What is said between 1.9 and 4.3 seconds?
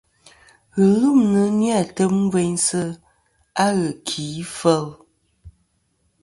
tem gveynsɨ a ghɨkì